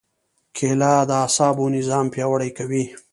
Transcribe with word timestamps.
کېله 0.55 0.93
د 1.09 1.11
اعصابو 1.21 1.65
نظام 1.77 2.05
پیاوړی 2.13 2.51
کوي. 2.57 2.83